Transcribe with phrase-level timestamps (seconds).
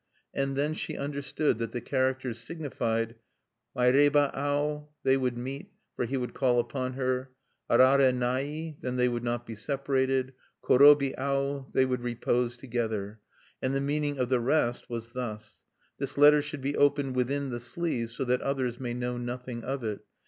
[0.33, 3.17] And then she understood that the characters signified:
[3.77, 7.29] Maireba au they would meet, for he would call upon her.
[7.69, 10.33] Arare nai then they would not be separated.
[10.63, 13.19] Korobi au they would repose together.
[13.61, 15.61] And the meaning of the rest was thus:
[15.99, 19.83] "This letter should be opened within the sleeve, so that others may know nothing of
[19.83, 19.99] it.